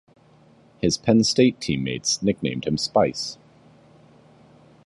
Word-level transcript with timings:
His 0.79 0.97
Penn 0.97 1.23
State 1.23 1.61
teammates 1.61 2.23
nicknamed 2.23 2.65
him 2.65 2.75
Spice. 2.75 3.37